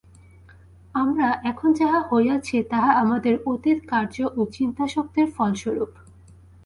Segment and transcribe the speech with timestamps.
[0.95, 5.91] আমরা এখন যাহা হইয়াছি, তাহা আমাদের অতীত কার্য ও চিন্তাশক্তির ফলস্বরূপ।